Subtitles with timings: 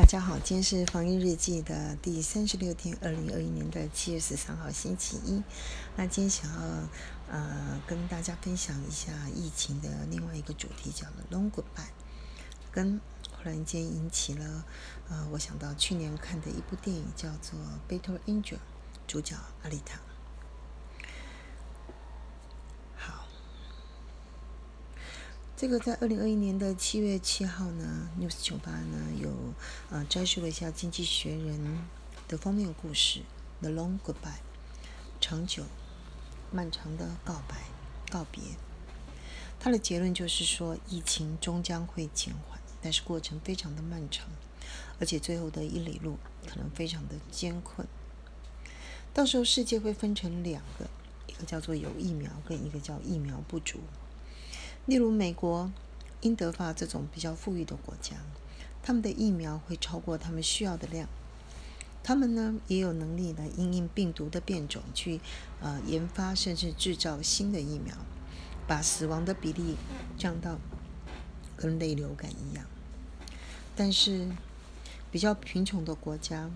[0.00, 5.42] 大家好，今天是防疫日记的第三十六天，二零二一年的七月十三号，星期一。
[5.94, 6.88] 那今天想要
[7.30, 11.90] 呃跟大家分享一下疫情的另外一个主题，叫做 Long Goodbye。
[12.72, 12.98] 跟
[13.30, 14.64] 忽然间引起了
[15.10, 17.60] 呃，我想到去年看的一部电影叫做
[17.92, 18.54] 《Battle Angel》，
[19.06, 20.00] 主角阿丽塔。
[25.60, 29.30] 这个在二零二一年的七月七号呢，News 九八呢有
[29.90, 31.78] 呃摘述了一下《经济学人》
[32.30, 33.20] 的封面故事
[33.60, 34.14] 《The Long Goodbye》，
[35.20, 35.64] 长久、
[36.50, 37.56] 漫长的告白、
[38.08, 38.42] 告别。
[39.58, 44.30] 他的结论就是说，疫情终将会减缓，但是过程非常的漫长，
[44.98, 46.16] 而且最后的一里路
[46.48, 47.86] 可能非常的艰困。
[49.12, 50.88] 到时候世界会分成两个，
[51.26, 53.80] 一个叫做有疫苗，跟一个叫疫苗不足。
[54.86, 55.70] 例如美国、
[56.22, 58.16] 英德法这种比较富裕的国家，
[58.82, 61.08] 他们的疫苗会超过他们需要的量。
[62.02, 65.20] 他们呢也有能力来因应病毒的变种去
[65.60, 67.94] 呃研发甚至制造新的疫苗，
[68.66, 69.76] 把死亡的比例
[70.16, 70.58] 降到
[71.56, 72.64] 跟类流感一样。
[73.76, 74.28] 但是
[75.10, 76.50] 比较贫穷的国家，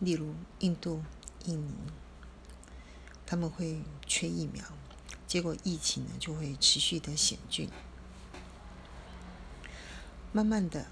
[0.00, 1.02] 例如印度、
[1.44, 1.72] 印尼，
[3.24, 4.64] 他们会缺疫苗。
[5.28, 7.68] 结果疫情呢就会持续的险峻，
[10.32, 10.86] 慢慢的，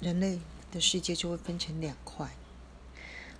[0.00, 2.34] 人类的世界就会分成两块。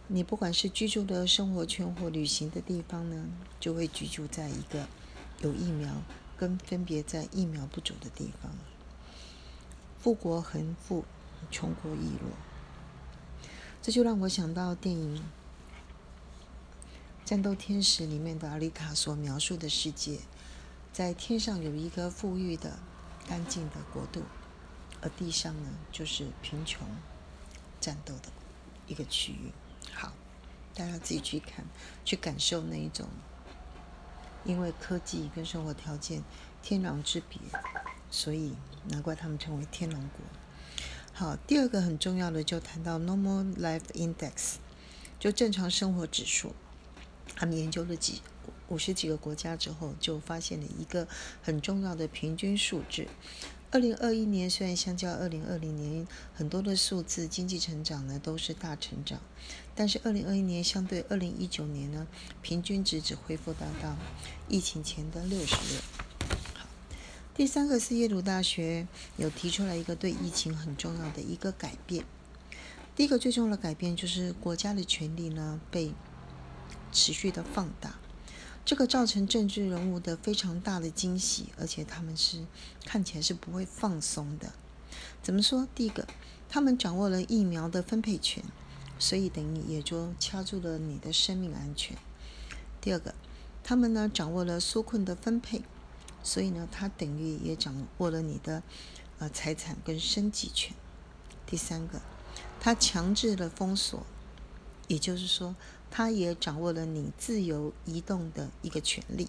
[0.08, 3.24] 你不管是居住的生活圈或旅行的地方呢，
[3.58, 4.86] 就会居住在一个
[5.40, 6.02] 有疫苗
[6.36, 8.52] 跟分别在疫苗不足的地方。
[9.98, 11.06] 富国恒富，
[11.50, 12.30] 穷国易落。
[13.80, 15.24] 这就让我想到电影。
[17.32, 20.18] 战斗天使里面的阿丽塔所描述的世界，
[20.92, 22.78] 在天上有一个富裕的、
[23.26, 24.22] 干净的国度，
[25.00, 26.86] 而地上呢，就是贫穷、
[27.80, 28.24] 战斗的
[28.86, 29.50] 一个区域。
[29.94, 30.12] 好，
[30.74, 31.64] 大家自己去看，
[32.04, 33.08] 去感受那一种，
[34.44, 36.22] 因为科技跟生活条件
[36.62, 37.38] 天壤之别，
[38.10, 38.52] 所以
[38.90, 40.20] 难怪他们称为天龙国。
[41.14, 44.56] 好，第二个很重要的就谈到 Normal Life Index，
[45.18, 46.54] 就正常生活指数。
[47.34, 48.20] 他们研究了几
[48.68, 51.06] 五十几个国家之后，就发现了一个
[51.42, 53.06] 很重要的平均数字。
[53.70, 59.18] 二零二一年虽然相较二零二零年很多的数字经济成长呢都是大成长，
[59.74, 62.06] 但是二零二一年相对二零一九年呢，
[62.42, 63.96] 平均值只恢复达到
[64.46, 65.80] 疫情前的六十六。
[66.54, 66.66] 好，
[67.34, 72.04] 第三个是耶鲁大学有提出来一个对疫情很重要的一个改变。
[72.94, 75.92] 第一个最重要的改变就是国家的权力呢被。
[76.92, 77.96] 持续的放大，
[78.64, 82.44] 这个造成政治人物的非常大的惊喜，而且他们是
[82.84, 84.52] 看起来是不会放松的。
[85.22, 85.66] 怎么说？
[85.74, 86.06] 第一个，
[86.48, 88.44] 他们掌握了疫苗的分配权，
[88.98, 91.96] 所以等于也就掐住了你的生命安全。
[92.80, 93.14] 第二个，
[93.64, 95.62] 他们呢掌握了纾困的分配，
[96.22, 98.62] 所以呢，他等于也掌握了你的
[99.18, 100.74] 呃财产跟生计权。
[101.46, 102.02] 第三个，
[102.60, 104.04] 他强制了封锁。
[104.88, 105.54] 也就是说，
[105.90, 109.28] 他也掌握了你自由移动的一个权利。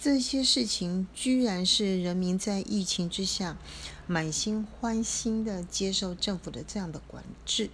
[0.00, 3.58] 这些事情居然是人民在疫情之下
[4.06, 7.68] 满心欢欣的接受政府的这样的管制，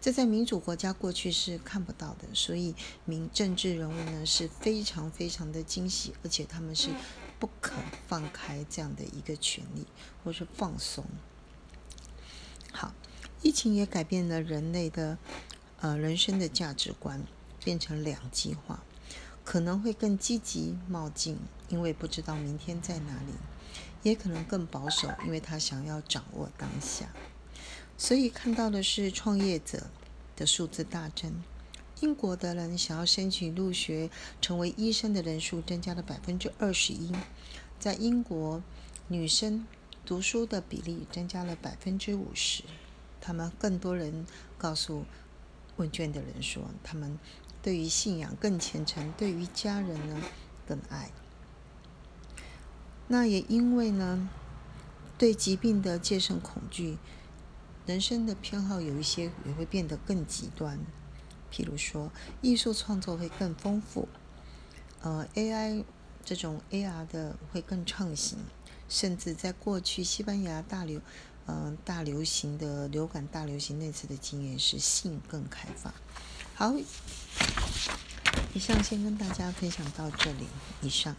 [0.00, 2.28] 这在民主国家过去是看不到的。
[2.32, 6.90] 所以，民政治人物呢是非常非常的惊喜，而且他们是
[7.40, 7.74] 不肯
[8.06, 9.84] 放开这样的一个权利，
[10.22, 11.04] 或是放松。
[12.72, 12.94] 好。
[13.42, 15.16] 疫情也改变了人类的
[15.80, 17.24] 呃人生的价值观，
[17.64, 18.82] 变成两极化，
[19.44, 23.32] 可能会更积极冒进，因为不知道明天在哪里；
[24.02, 27.06] 也可能更保守，因为他想要掌握当下。
[27.96, 29.88] 所以看到的是创业者
[30.36, 31.42] 的数字大增，
[32.00, 34.10] 英国的人想要申请入学
[34.42, 37.10] 成为医生的人数增加了百分之二十一，
[37.78, 38.62] 在英国
[39.08, 39.66] 女生
[40.04, 42.64] 读书的比例增加了百分之五十。
[43.20, 44.26] 他们更多人
[44.56, 45.04] 告诉
[45.76, 47.18] 问卷的人说，他们
[47.62, 50.22] 对于信仰更虔诚，对于家人呢
[50.66, 51.10] 更爱。
[53.08, 54.28] 那也因为呢，
[55.18, 56.96] 对疾病的戒慎恐惧，
[57.86, 60.78] 人生的偏好有一些也会变得更极端。
[61.52, 64.08] 譬如说，艺术创作会更丰富，
[65.02, 65.84] 呃，AI
[66.24, 68.38] 这种 AR 的会更创新，
[68.88, 71.00] 甚至在过去西班牙大流。
[71.50, 75.92] 嗯，大流行的流感大流行那次的经验是性更开放。
[76.54, 76.72] 好，
[78.54, 80.46] 以上先跟大家分享到这里。
[80.80, 81.16] 以上。